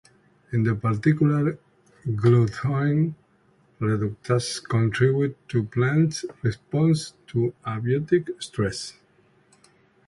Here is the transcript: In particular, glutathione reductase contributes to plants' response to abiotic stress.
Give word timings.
In 0.53 0.65
particular, 0.79 1.59
glutathione 2.07 3.13
reductase 3.79 4.63
contributes 4.67 5.37
to 5.49 5.65
plants' 5.65 6.25
response 6.41 7.13
to 7.27 7.53
abiotic 7.67 8.41
stress. 8.41 8.93